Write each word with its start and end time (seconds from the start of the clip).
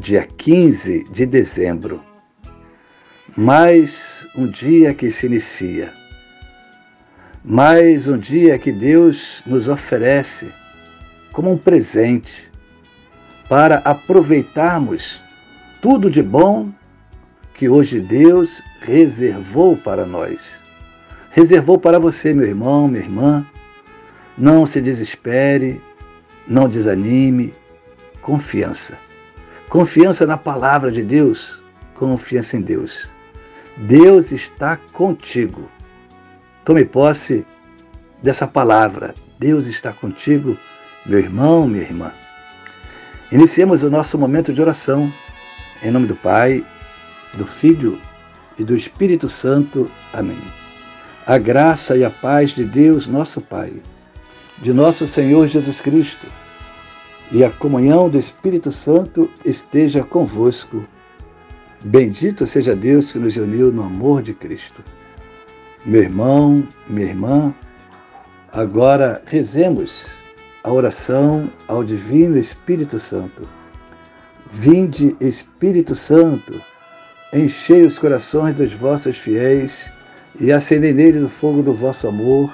dia 0.00 0.26
15 0.26 1.04
de 1.10 1.26
dezembro. 1.26 2.02
Mais 3.36 4.26
um 4.34 4.46
dia 4.46 4.94
que 4.94 5.10
se 5.10 5.26
inicia. 5.26 5.92
Mais 7.44 8.08
um 8.08 8.16
dia 8.16 8.58
que 8.58 8.72
Deus 8.72 9.42
nos 9.46 9.68
oferece 9.68 10.54
como 11.32 11.52
um 11.52 11.58
presente 11.58 12.50
para 13.46 13.76
aproveitarmos 13.78 15.22
tudo 15.82 16.10
de 16.10 16.22
bom 16.22 16.72
que 17.52 17.68
hoje 17.68 18.00
Deus 18.00 18.62
reservou 18.80 19.76
para 19.76 20.06
nós. 20.06 20.62
Reservou 21.30 21.78
para 21.78 21.98
você, 21.98 22.32
meu 22.32 22.46
irmão, 22.46 22.88
minha 22.88 23.04
irmã. 23.04 23.46
Não 24.36 24.64
se 24.64 24.80
desespere, 24.80 25.78
não 26.48 26.70
desanime, 26.70 27.52
confiança. 28.22 29.09
Confiança 29.70 30.26
na 30.26 30.36
palavra 30.36 30.90
de 30.90 31.00
Deus, 31.00 31.62
confiança 31.94 32.56
em 32.56 32.60
Deus. 32.60 33.08
Deus 33.76 34.32
está 34.32 34.76
contigo. 34.76 35.70
Tome 36.64 36.84
posse 36.84 37.46
dessa 38.20 38.48
palavra. 38.48 39.14
Deus 39.38 39.66
está 39.66 39.92
contigo, 39.92 40.58
meu 41.06 41.20
irmão, 41.20 41.68
minha 41.68 41.84
irmã. 41.84 42.12
Iniciemos 43.30 43.84
o 43.84 43.90
nosso 43.90 44.18
momento 44.18 44.52
de 44.52 44.60
oração. 44.60 45.08
Em 45.80 45.92
nome 45.92 46.08
do 46.08 46.16
Pai, 46.16 46.66
do 47.34 47.46
Filho 47.46 47.96
e 48.58 48.64
do 48.64 48.74
Espírito 48.74 49.28
Santo. 49.28 49.88
Amém. 50.12 50.42
A 51.24 51.38
graça 51.38 51.96
e 51.96 52.04
a 52.04 52.10
paz 52.10 52.50
de 52.50 52.64
Deus, 52.64 53.06
nosso 53.06 53.40
Pai, 53.40 53.72
de 54.58 54.72
nosso 54.72 55.06
Senhor 55.06 55.46
Jesus 55.46 55.80
Cristo 55.80 56.26
e 57.32 57.44
a 57.44 57.50
comunhão 57.50 58.08
do 58.08 58.18
Espírito 58.18 58.72
Santo 58.72 59.30
esteja 59.44 60.02
convosco. 60.02 60.84
Bendito 61.84 62.46
seja 62.46 62.74
Deus 62.74 63.12
que 63.12 63.18
nos 63.18 63.36
uniu 63.36 63.70
no 63.70 63.84
amor 63.84 64.22
de 64.22 64.34
Cristo. 64.34 64.82
Meu 65.86 66.02
irmão, 66.02 66.66
minha 66.88 67.06
irmã, 67.06 67.54
agora 68.52 69.22
rezemos 69.26 70.12
a 70.62 70.70
oração 70.70 71.48
ao 71.68 71.84
Divino 71.84 72.36
Espírito 72.36 72.98
Santo. 72.98 73.48
Vinde, 74.50 75.16
Espírito 75.20 75.94
Santo, 75.94 76.60
enchei 77.32 77.84
os 77.84 77.96
corações 77.96 78.54
dos 78.54 78.72
vossos 78.72 79.16
fiéis 79.16 79.90
e 80.38 80.52
acendei 80.52 80.92
neles 80.92 81.22
o 81.22 81.28
fogo 81.28 81.62
do 81.62 81.72
vosso 81.72 82.08
amor. 82.08 82.52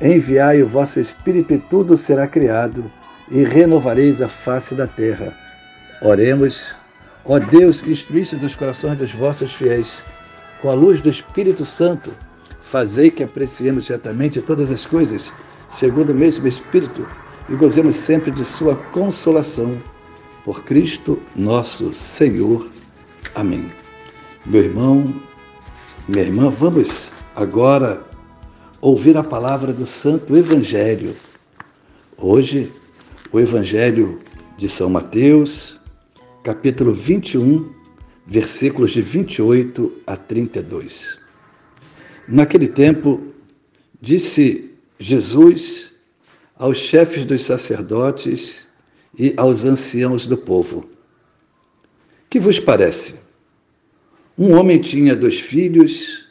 Enviai 0.00 0.62
o 0.62 0.66
vosso 0.66 1.00
Espírito 1.00 1.54
e 1.54 1.58
tudo 1.58 1.96
será 1.96 2.28
criado 2.28 2.90
e 3.30 3.42
renovareis 3.44 4.20
a 4.20 4.28
face 4.28 4.74
da 4.74 4.86
terra. 4.86 5.36
Oremos, 6.02 6.74
ó 7.24 7.38
Deus 7.38 7.80
que 7.80 7.92
instruíste 7.92 8.36
os 8.36 8.54
corações 8.54 8.96
dos 8.96 9.12
vossos 9.12 9.54
fiéis, 9.54 10.04
com 10.60 10.70
a 10.70 10.74
luz 10.74 11.00
do 11.00 11.08
Espírito 11.08 11.64
Santo, 11.64 12.12
fazei 12.60 13.10
que 13.10 13.22
apreciemos 13.22 13.86
certamente 13.86 14.40
todas 14.40 14.70
as 14.70 14.84
coisas, 14.84 15.32
segundo 15.68 16.10
o 16.10 16.14
mesmo 16.14 16.46
Espírito, 16.46 17.06
e 17.48 17.54
gozemos 17.54 17.96
sempre 17.96 18.30
de 18.30 18.44
sua 18.44 18.74
consolação. 18.74 19.76
Por 20.44 20.62
Cristo 20.64 21.22
nosso 21.34 21.94
Senhor. 21.94 22.66
Amém. 23.34 23.72
Meu 24.44 24.62
irmão, 24.62 25.22
minha 26.06 26.22
irmã, 26.22 26.50
vamos 26.50 27.10
agora 27.34 28.04
ouvir 28.80 29.16
a 29.16 29.22
palavra 29.22 29.72
do 29.72 29.86
Santo 29.86 30.36
Evangelho. 30.36 31.16
Hoje, 32.18 32.70
o 33.34 33.40
Evangelho 33.40 34.20
de 34.56 34.68
São 34.68 34.88
Mateus, 34.88 35.80
capítulo 36.44 36.92
21, 36.92 37.68
versículos 38.24 38.92
de 38.92 39.02
28 39.02 39.92
a 40.06 40.16
32. 40.16 41.18
Naquele 42.28 42.68
tempo, 42.68 43.20
disse 44.00 44.70
Jesus 45.00 45.96
aos 46.54 46.78
chefes 46.78 47.24
dos 47.24 47.42
sacerdotes 47.42 48.68
e 49.18 49.34
aos 49.36 49.64
anciãos 49.64 50.28
do 50.28 50.38
povo: 50.38 50.88
Que 52.30 52.38
vos 52.38 52.60
parece? 52.60 53.16
Um 54.38 54.52
homem 54.56 54.78
tinha 54.78 55.16
dois 55.16 55.40
filhos. 55.40 56.24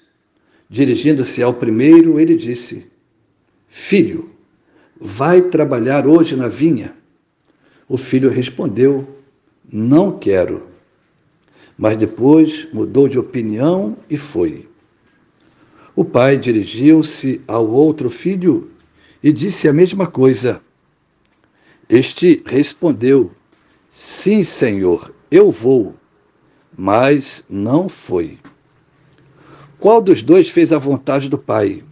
Dirigindo-se 0.69 1.43
ao 1.43 1.53
primeiro, 1.53 2.17
ele 2.17 2.33
disse: 2.33 2.85
Filho, 3.67 4.32
Vai 5.05 5.41
trabalhar 5.41 6.07
hoje 6.07 6.33
na 6.33 6.47
vinha? 6.47 6.95
O 7.89 7.97
filho 7.97 8.29
respondeu: 8.29 9.05
Não 9.69 10.17
quero. 10.17 10.69
Mas 11.77 11.97
depois 11.97 12.69
mudou 12.71 13.09
de 13.09 13.19
opinião 13.19 13.97
e 14.09 14.15
foi. 14.15 14.65
O 15.93 16.05
pai 16.05 16.37
dirigiu-se 16.37 17.41
ao 17.45 17.69
outro 17.69 18.09
filho 18.09 18.71
e 19.21 19.33
disse 19.33 19.67
a 19.67 19.73
mesma 19.73 20.07
coisa. 20.07 20.61
Este 21.89 22.41
respondeu: 22.45 23.29
Sim, 23.89 24.41
senhor, 24.41 25.13
eu 25.29 25.51
vou. 25.51 25.95
Mas 26.77 27.43
não 27.49 27.89
foi. 27.89 28.39
Qual 29.77 30.01
dos 30.01 30.23
dois 30.23 30.47
fez 30.47 30.71
a 30.71 30.77
vontade 30.77 31.27
do 31.27 31.37
pai? 31.37 31.83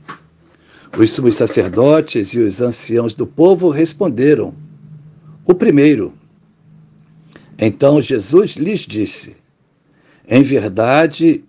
Os 0.97 1.12
sumos 1.12 1.38
sacerdotes 1.38 2.34
e 2.34 2.40
os 2.40 2.62
anciãos 2.62 3.16
do 3.16 3.25
povo 3.25 3.69
responderam: 3.69 4.53
O 5.46 5.53
primeiro. 5.53 6.13
Então 7.57 8.02
Jesus 8.02 8.52
lhes 8.52 8.81
disse: 8.81 9.38
Em 10.28 10.41
verdade 10.44 11.44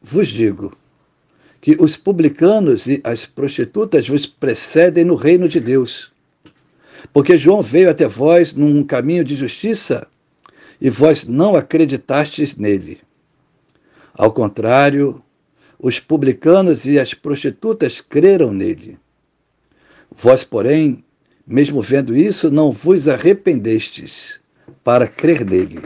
vos 0.00 0.28
digo 0.28 0.76
que 1.60 1.76
os 1.80 1.96
publicanos 1.96 2.86
e 2.86 3.00
as 3.02 3.26
prostitutas 3.26 4.08
vos 4.08 4.26
precedem 4.26 5.04
no 5.04 5.16
reino 5.16 5.48
de 5.48 5.58
Deus. 5.58 6.12
Porque 7.12 7.36
João 7.36 7.60
veio 7.60 7.90
até 7.90 8.06
vós 8.06 8.54
num 8.54 8.84
caminho 8.84 9.24
de 9.24 9.34
justiça 9.34 10.06
e 10.80 10.88
vós 10.88 11.26
não 11.26 11.56
acreditastes 11.56 12.56
nele. 12.56 13.00
Ao 14.14 14.32
contrário, 14.32 15.22
os 15.78 16.00
publicanos 16.00 16.86
e 16.86 16.98
as 16.98 17.14
prostitutas 17.14 18.00
creram 18.00 18.52
nele. 18.52 18.98
Vós, 20.10 20.42
porém, 20.42 21.04
mesmo 21.46 21.80
vendo 21.80 22.16
isso, 22.16 22.50
não 22.50 22.72
vos 22.72 23.08
arrependestes 23.08 24.40
para 24.82 25.06
crer 25.06 25.44
nele. 25.44 25.80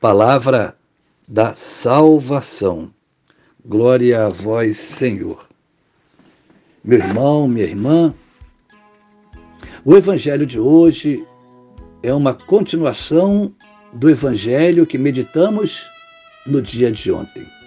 Palavra 0.00 0.76
da 1.28 1.54
salvação. 1.54 2.92
Glória 3.64 4.24
a 4.24 4.28
vós, 4.30 4.78
Senhor. 4.78 5.46
Meu 6.82 6.98
irmão, 6.98 7.46
minha 7.46 7.66
irmã, 7.66 8.14
o 9.84 9.96
evangelho 9.96 10.46
de 10.46 10.58
hoje 10.58 11.26
é 12.02 12.14
uma 12.14 12.32
continuação 12.32 13.52
do 13.92 14.08
evangelho 14.08 14.86
que 14.86 14.96
meditamos 14.96 15.86
no 16.46 16.62
dia 16.62 16.90
de 16.90 17.10
ontem. 17.10 17.57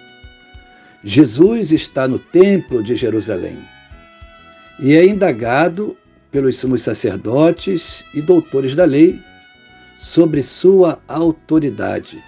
Jesus 1.04 1.72
está 1.72 2.06
no 2.06 2.18
templo 2.18 2.82
de 2.82 2.94
Jerusalém 2.94 3.58
e 4.78 4.94
é 4.94 5.04
indagado 5.04 5.96
pelos 6.30 6.58
sumos 6.58 6.82
sacerdotes 6.82 8.04
e 8.14 8.22
doutores 8.22 8.74
da 8.74 8.84
lei 8.84 9.20
sobre 9.96 10.42
sua 10.42 11.00
autoridade, 11.08 12.22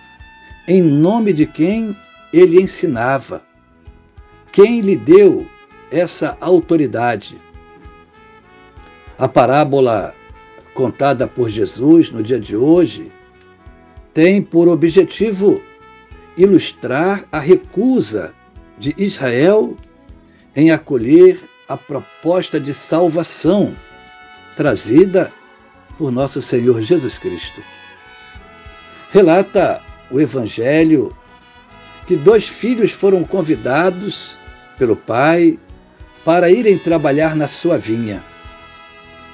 em 0.67 0.83
nome 0.83 1.33
de 1.33 1.47
quem 1.47 1.97
ele 2.33 2.61
ensinava, 2.61 3.43
quem 4.51 4.81
lhe 4.81 4.97
deu 4.97 5.47
essa 5.91 6.37
autoridade. 6.41 7.37
A 9.17 9.29
parábola 9.29 10.13
contada 10.75 11.29
por 11.29 11.49
Jesus 11.49 12.11
no 12.11 12.23
dia 12.23 12.41
de 12.41 12.57
hoje 12.57 13.13
tem 14.13 14.43
por 14.43 14.67
objetivo 14.67 15.63
ilustrar 16.37 17.25
a 17.31 17.39
recusa 17.39 18.35
de 18.79 18.95
Israel 18.97 19.77
em 20.55 20.71
acolher 20.71 21.41
a 21.69 21.77
proposta 21.77 22.61
de 22.61 22.75
salvação 22.75 23.77
trazida 24.57 25.33
por 25.97 26.11
nosso 26.11 26.41
Senhor 26.41 26.83
Jesus 26.83 27.19
Cristo. 27.19 27.63
Relata 29.11 29.83
o 30.11 30.21
Evangelho 30.21 31.17
que 32.07 32.17
dois 32.17 32.47
filhos 32.47 32.93
foram 32.93 33.25
convidados 33.25 34.37
pelo 34.79 34.97
pai 34.97 35.59
para 36.25 36.51
irem 36.51 36.77
trabalhar 36.77 37.35
na 37.35 37.49
sua 37.49 37.79
vinha. 37.79 38.25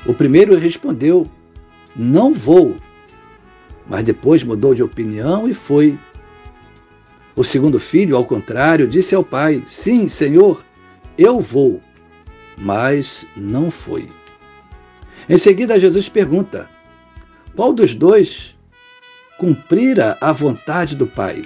O 0.06 0.14
primeiro 0.14 0.56
respondeu: 0.56 1.26
Não 1.94 2.32
vou. 2.32 2.76
Mas 3.88 4.04
depois 4.04 4.42
mudou 4.44 4.74
de 4.74 4.82
opinião 4.82 5.48
e 5.48 5.54
foi. 5.54 5.98
O 7.40 7.42
segundo 7.42 7.80
filho, 7.80 8.18
ao 8.18 8.24
contrário, 8.26 8.86
disse 8.86 9.14
ao 9.14 9.24
pai: 9.24 9.62
Sim, 9.64 10.08
senhor, 10.08 10.62
eu 11.16 11.40
vou. 11.40 11.80
Mas 12.54 13.26
não 13.34 13.70
foi. 13.70 14.06
Em 15.26 15.38
seguida, 15.38 15.80
Jesus 15.80 16.06
pergunta: 16.06 16.68
Qual 17.56 17.72
dos 17.72 17.94
dois 17.94 18.54
cumprira 19.38 20.18
a 20.20 20.32
vontade 20.32 20.94
do 20.94 21.06
pai? 21.06 21.40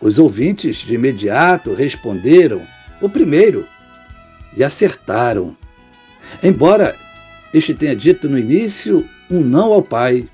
Os 0.00 0.20
ouvintes 0.20 0.76
de 0.76 0.94
imediato 0.94 1.74
responderam: 1.74 2.64
O 3.00 3.08
primeiro, 3.08 3.66
e 4.56 4.62
acertaram. 4.62 5.56
Embora 6.40 6.94
este 7.52 7.74
tenha 7.74 7.96
dito 7.96 8.28
no 8.28 8.38
início 8.38 9.04
um 9.28 9.40
não 9.40 9.72
ao 9.72 9.82
pai, 9.82 10.28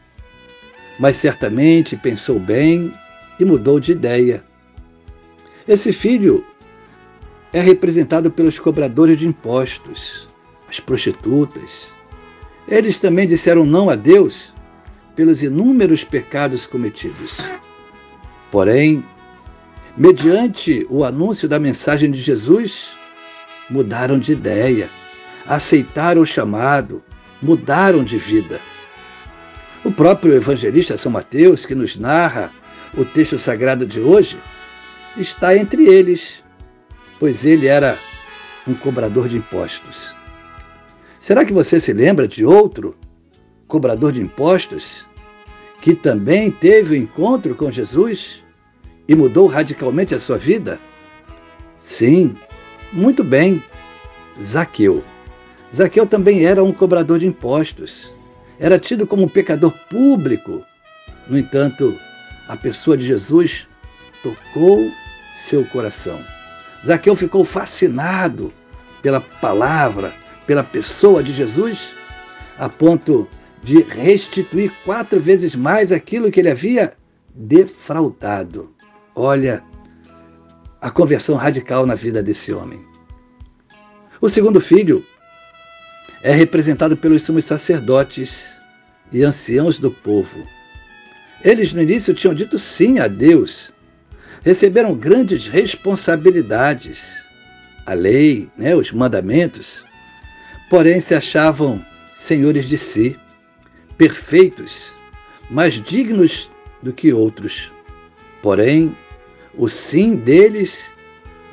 mas 0.99 1.17
certamente 1.17 1.97
pensou 1.97 2.39
bem 2.39 2.93
e 3.41 3.45
mudou 3.45 3.81
de 3.81 3.93
ideia. 3.93 4.45
Esse 5.67 5.93
filho 5.93 6.45
é 7.53 7.61
representado 7.61 8.31
pelos 8.31 8.59
cobradores 8.59 9.19
de 9.19 9.27
impostos, 9.27 10.29
as 10.69 10.79
prostitutas. 10.79 11.93
Eles 12.69 12.99
também 12.99 13.27
disseram 13.27 13.65
não 13.65 13.91
a 13.91 13.97
Deus 13.97 14.53
pelos 15.17 15.43
inúmeros 15.43 16.05
pecados 16.05 16.67
cometidos. 16.67 17.39
Porém, 18.51 19.05
mediante 19.97 20.87
o 20.89 21.05
anúncio 21.05 21.49
da 21.49 21.59
mensagem 21.59 22.11
de 22.11 22.21
Jesus, 22.21 22.93
mudaram 23.69 24.19
de 24.19 24.33
ideia, 24.33 24.91
aceitaram 25.47 26.23
o 26.23 26.27
chamado, 26.27 27.03
mudaram 27.43 28.05
de 28.05 28.17
vida. 28.17 28.61
O 29.85 29.91
próprio 29.91 30.35
evangelista 30.35 30.97
São 30.97 31.11
Mateus, 31.11 31.65
que 31.65 31.75
nos 31.75 31.97
narra 31.97 32.53
o 32.97 33.05
texto 33.05 33.39
sagrado 33.39 33.87
de 33.87 34.01
hoje, 34.01 34.41
está 35.17 35.57
entre 35.57 35.87
eles, 35.87 36.43
pois 37.19 37.45
ele 37.45 37.67
era 37.67 37.99
um 38.67 38.75
cobrador 38.75 39.29
de 39.29 39.37
impostos. 39.37 40.15
Será 41.19 41.45
que 41.45 41.53
você 41.53 41.79
se 41.79 41.93
lembra 41.93 42.27
de 42.27 42.45
outro 42.45 42.97
cobrador 43.69 44.13
de 44.13 44.21
impostos 44.21 45.07
que 45.81 45.95
também 45.95 46.51
teve 46.51 46.97
o 46.97 46.99
um 46.99 47.03
encontro 47.03 47.55
com 47.55 47.71
Jesus 47.71 48.43
e 49.09 49.15
mudou 49.15 49.47
radicalmente 49.47 50.15
a 50.15 50.19
sua 50.19 50.39
vida? 50.39 50.81
Sim, 51.77 52.37
muito 52.93 53.23
bem, 53.23 53.63
Zaqueu. 54.41 55.03
Zaqueu 55.75 56.07
também 56.07 56.45
era 56.45 56.63
um 56.63 56.73
cobrador 56.73 57.19
de 57.19 57.27
impostos. 57.27 58.13
Era 58.59 58.79
tido 58.79 59.07
como 59.07 59.25
um 59.25 59.29
pecador 59.29 59.73
público. 59.89 60.65
No 61.29 61.39
entanto, 61.39 61.97
a 62.51 62.57
pessoa 62.57 62.97
de 62.97 63.07
Jesus 63.07 63.69
tocou 64.25 64.91
seu 65.37 65.65
coração. 65.67 66.21
Zaqueu 66.85 67.15
ficou 67.15 67.45
fascinado 67.45 68.53
pela 69.01 69.21
palavra, 69.21 70.13
pela 70.49 70.65
pessoa 70.65 71.23
de 71.23 71.33
Jesus, 71.33 71.95
a 72.59 72.69
ponto 72.69 73.29
de 73.63 73.83
restituir 73.85 74.73
quatro 74.85 75.21
vezes 75.21 75.55
mais 75.55 75.93
aquilo 75.93 76.29
que 76.29 76.41
ele 76.41 76.51
havia 76.51 76.93
defraudado. 77.33 78.75
Olha 79.15 79.63
a 80.81 80.91
conversão 80.91 81.37
radical 81.37 81.87
na 81.87 81.95
vida 81.95 82.21
desse 82.21 82.53
homem. 82.53 82.85
O 84.21 84.29
segundo 84.29 84.61
filho 84.61 85.07
é 86.21 86.33
representado 86.33 86.97
pelos 86.97 87.23
sumos 87.23 87.45
sacerdotes 87.45 88.55
e 89.13 89.23
anciãos 89.23 89.79
do 89.79 89.93
povo. 89.93 90.45
Eles 91.43 91.73
no 91.73 91.81
início 91.81 92.13
tinham 92.13 92.35
dito 92.35 92.59
sim 92.59 92.99
a 92.99 93.07
Deus, 93.07 93.73
receberam 94.43 94.95
grandes 94.95 95.47
responsabilidades, 95.47 97.25
a 97.87 97.95
lei, 97.95 98.51
né, 98.57 98.75
os 98.75 98.93
mandamentos, 98.93 99.85
porém 100.69 101.01
se 101.01 101.15
achavam 101.15 101.85
senhores 102.13 102.67
de 102.67 102.77
si, 102.77 103.19
perfeitos, 103.97 104.95
mais 105.51 105.75
dignos 105.75 106.51
do 106.83 106.93
que 106.93 107.13
outros. 107.13 107.73
Porém, 108.43 108.95
o 109.55 109.69
sim 109.69 110.17
deles 110.17 110.95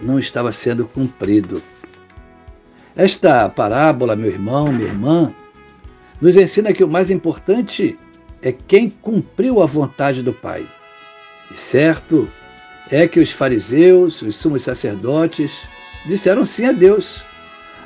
não 0.02 0.20
estava 0.20 0.52
sendo 0.52 0.86
cumprido. 0.86 1.64
Esta 2.96 3.48
parábola, 3.50 4.16
meu 4.16 4.30
irmão, 4.30 4.72
minha 4.72 4.88
irmã, 4.88 5.34
nos 6.20 6.36
ensina 6.36 6.74
que 6.74 6.84
o 6.84 6.88
mais 6.88 7.12
importante 7.12 7.98
é 8.42 8.52
quem 8.52 8.90
cumpriu 8.90 9.62
a 9.62 9.66
vontade 9.66 10.22
do 10.22 10.34
Pai. 10.34 10.68
E 11.52 11.58
certo 11.58 12.30
é 12.90 13.08
que 13.08 13.20
os 13.20 13.32
fariseus, 13.32 14.22
os 14.22 14.36
sumos 14.36 14.64
sacerdotes, 14.64 15.68
disseram 16.06 16.46
sim 16.46 16.66
a 16.66 16.72
Deus 16.72 17.26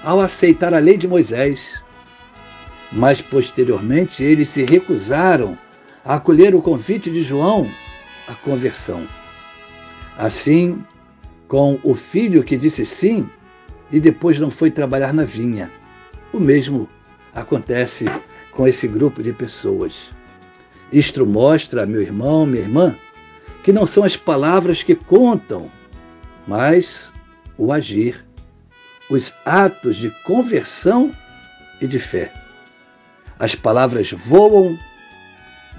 ao 0.04 0.20
aceitar 0.20 0.74
a 0.74 0.80
lei 0.80 0.98
de 0.98 1.08
Moisés. 1.08 1.84
Mas 2.92 3.22
posteriormente 3.22 4.24
eles 4.24 4.50
se 4.50 4.66
recusaram 4.66 5.58
a 6.04 6.16
acolher 6.16 6.54
o 6.54 6.62
convite 6.62 7.10
de 7.10 7.24
João 7.24 7.70
à 8.28 8.34
conversão. 8.34 9.08
Assim, 10.18 10.84
com 11.48 11.80
o 11.84 11.96
filho 11.96 12.44
que 12.44 12.58
disse 12.58 12.86
sim, 12.86 13.30
e 13.92 14.00
depois 14.00 14.40
não 14.40 14.50
foi 14.50 14.72
trabalhar 14.72 15.14
na 15.14 15.26
vinha. 15.26 15.72
O 16.32 16.40
mesmo 16.40 16.88
acontece 17.34 18.06
com 18.52 18.68
esse 18.68 18.88
grupo 18.88 19.22
de 19.22 19.34
pessoas. 19.34 20.12
Isto 20.92 21.26
mostra, 21.26 21.86
meu 21.86 22.02
irmão, 22.02 22.46
minha 22.46 22.64
irmã, 22.64 22.98
que 23.64 23.72
não 23.72 23.86
são 23.86 24.04
as 24.04 24.18
palavras 24.18 24.84
que 24.84 24.96
contam, 24.96 25.72
mas 26.48 27.14
o 27.58 27.72
agir, 27.72 28.26
os 29.10 29.34
atos 29.46 29.96
de 29.98 30.10
conversão 30.24 31.16
e 31.80 31.88
de 31.88 32.00
fé. 32.00 32.34
As 33.40 33.56
palavras 33.56 34.12
voam, 34.12 34.78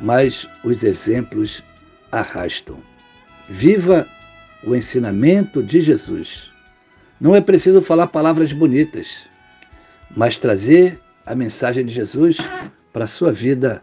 mas 0.01 0.49
os 0.65 0.83
exemplos 0.83 1.63
arrastam. 2.11 2.83
Viva 3.49 4.07
o 4.65 4.75
ensinamento 4.75 5.63
de 5.63 5.83
Jesus. 5.83 6.51
Não 7.21 7.37
é 7.37 7.41
preciso 7.41 7.83
falar 7.83 8.09
palavras 8.09 8.53
bonitas, 8.53 9.29
mas 10.17 10.39
trazer 10.39 11.01
a 11.25 11.35
mensagem 11.35 11.85
de 11.85 11.93
Jesus 11.93 12.39
para 12.93 13.05
a 13.05 13.09
sua 13.09 13.33
vida, 13.33 13.83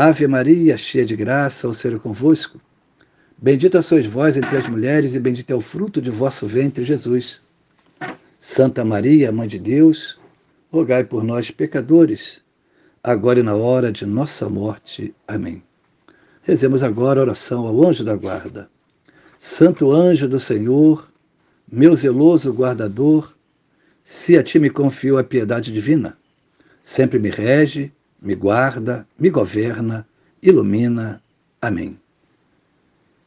Ave 0.00 0.28
Maria, 0.28 0.78
cheia 0.78 1.04
de 1.04 1.16
graça, 1.16 1.66
o 1.66 1.74
Senhor 1.74 1.96
é 1.96 1.98
convosco. 1.98 2.60
Bendita 3.36 3.82
sois 3.82 4.06
vós 4.06 4.36
entre 4.36 4.56
as 4.56 4.68
mulheres, 4.68 5.16
e 5.16 5.18
bendito 5.18 5.50
é 5.50 5.56
o 5.56 5.60
fruto 5.60 6.00
de 6.00 6.08
vosso 6.08 6.46
ventre, 6.46 6.84
Jesus. 6.84 7.40
Santa 8.38 8.84
Maria, 8.84 9.32
Mãe 9.32 9.48
de 9.48 9.58
Deus, 9.58 10.16
rogai 10.70 11.02
por 11.02 11.24
nós, 11.24 11.50
pecadores, 11.50 12.40
agora 13.02 13.40
e 13.40 13.42
na 13.42 13.56
hora 13.56 13.90
de 13.90 14.06
nossa 14.06 14.48
morte. 14.48 15.12
Amém. 15.26 15.64
Rezemos 16.42 16.84
agora 16.84 17.18
a 17.18 17.24
oração 17.24 17.66
ao 17.66 17.84
anjo 17.84 18.04
da 18.04 18.14
guarda. 18.14 18.70
Santo 19.36 19.90
anjo 19.90 20.28
do 20.28 20.38
Senhor, 20.38 21.10
meu 21.66 21.96
zeloso 21.96 22.52
guardador, 22.52 23.34
se 24.04 24.38
a 24.38 24.44
ti 24.44 24.60
me 24.60 24.70
confio 24.70 25.18
a 25.18 25.24
piedade 25.24 25.72
divina, 25.72 26.16
sempre 26.80 27.18
me 27.18 27.30
rege, 27.30 27.92
me 28.20 28.34
guarda, 28.34 29.06
me 29.18 29.30
governa, 29.30 30.06
ilumina. 30.42 31.22
Amém. 31.60 31.98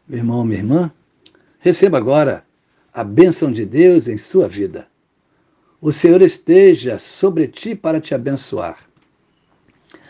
Meu 0.08 0.20
irmão, 0.20 0.44
minha 0.44 0.60
irmã, 0.60 0.92
receba 1.60 1.98
agora 1.98 2.46
a 2.94 3.04
bênção 3.04 3.52
de 3.52 3.66
Deus 3.66 4.08
em 4.08 4.18
sua 4.18 4.48
vida. 4.48 4.88
O 5.80 5.92
Senhor 5.92 6.22
esteja 6.22 7.00
sobre 7.00 7.48
ti 7.48 7.76
para 7.76 8.00
te 8.00 8.14
abençoar, 8.14 8.78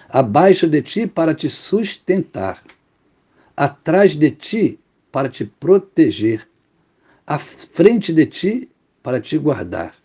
abaixo 0.09 0.67
de 0.67 0.81
ti 0.81 1.07
para 1.07 1.33
te 1.33 1.49
sustentar, 1.49 2.61
atrás 3.55 4.15
de 4.15 4.31
ti 4.31 4.79
para 5.11 5.29
te 5.29 5.45
proteger, 5.45 6.47
à 7.25 7.37
frente 7.37 8.11
de 8.11 8.25
ti 8.25 8.69
para 9.01 9.21
te 9.21 9.37
guardar. 9.37 9.95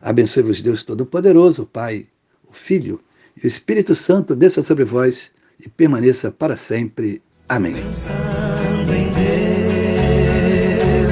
Abençoe-vos 0.00 0.60
Deus 0.60 0.82
Todo-Poderoso, 0.82 1.66
Pai, 1.66 2.06
o 2.46 2.52
Filho 2.52 3.00
e 3.36 3.46
o 3.46 3.48
Espírito 3.48 3.94
Santo 3.94 4.34
desça 4.34 4.62
sobre 4.62 4.84
vós 4.84 5.32
e 5.58 5.68
permaneça 5.68 6.30
para 6.30 6.56
sempre. 6.56 7.22
Amém. 7.48 7.74
Pensando 7.74 8.92
em 8.92 9.12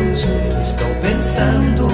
Deus, 0.01 0.25
estou 0.61 0.95
pensando 1.01 1.90